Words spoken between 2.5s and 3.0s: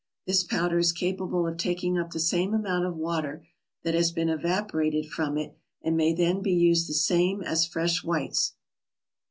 amount of